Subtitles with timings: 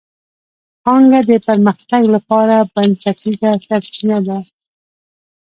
[0.83, 4.37] پانګه د پرمختګ لپاره بنسټیزه سرچینه ده.